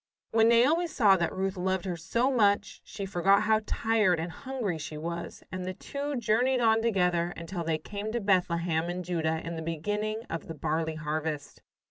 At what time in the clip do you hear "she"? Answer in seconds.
2.83-3.05, 4.79-4.97